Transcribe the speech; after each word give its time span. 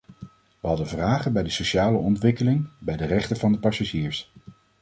We 0.59 0.67
hadden 0.67 0.87
vragen 0.87 1.33
bij 1.33 1.43
de 1.43 1.49
sociale 1.49 1.97
ontwikkeling, 1.97 2.67
bij 2.79 2.97
de 2.97 3.05
rechten 3.05 3.37
van 3.37 3.51
de 3.51 3.59
passagiers. 3.59 4.31